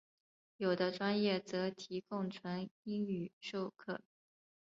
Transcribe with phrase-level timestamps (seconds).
[0.57, 4.01] 有的专业则提供纯英语授课。